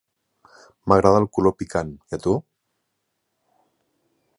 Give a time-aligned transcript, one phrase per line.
[0.93, 2.35] M'agrada el color picant, i a tu?